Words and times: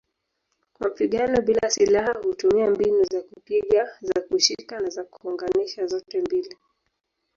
Mapigano 0.79 1.39
bila 1.41 1.69
silaha 1.69 2.13
hutumia 2.23 2.69
mbinu 2.71 3.03
za 3.03 3.21
kupiga, 3.21 3.87
za 4.01 4.21
kushika 4.21 4.79
na 4.79 4.89
za 4.89 5.03
kuunganisha 5.03 5.87
zote 5.87 6.21
mbili. 6.21 6.57